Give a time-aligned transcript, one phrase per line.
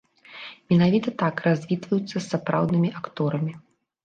[0.71, 3.53] Менавіта так развітваюцца з сапраўднымі акторамі.